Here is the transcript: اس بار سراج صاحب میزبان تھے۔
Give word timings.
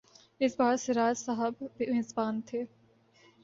اس 0.41 0.55
بار 0.59 0.75
سراج 0.75 1.15
صاحب 1.17 1.53
میزبان 1.89 2.41
تھے۔ 2.41 2.63